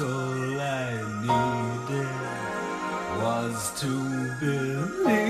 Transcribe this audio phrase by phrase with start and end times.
[0.00, 2.08] all I needed
[3.20, 3.90] was to
[4.38, 5.27] believe.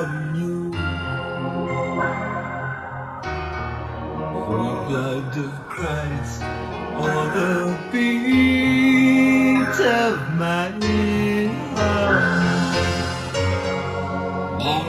[0.00, 0.70] From you.
[4.32, 6.42] The blood of Christ,
[7.02, 10.70] or the beat of my
[11.74, 12.24] heart.
[14.64, 14.80] My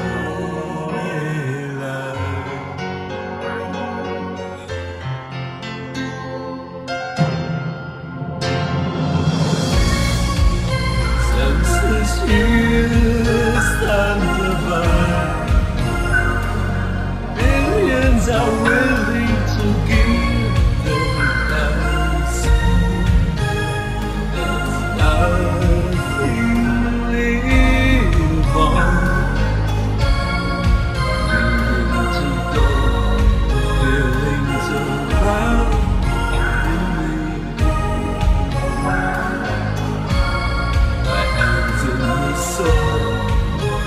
[17.35, 18.90] millions are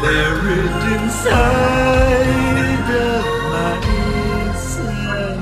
[0.04, 5.40] buried inside of myself.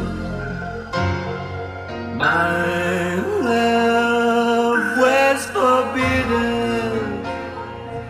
[2.14, 3.16] My
[3.50, 6.94] love was forbidden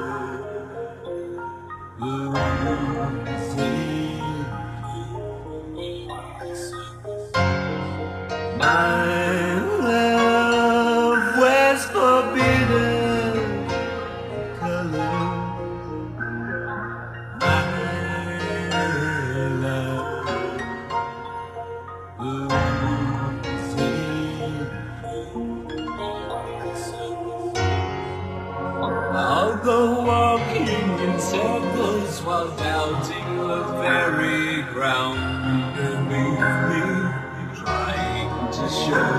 [31.35, 35.19] Circles while doubting the very ground
[35.75, 36.85] beneath me,
[37.59, 39.11] trying to show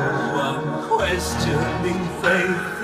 [0.48, 2.75] unquestioning faith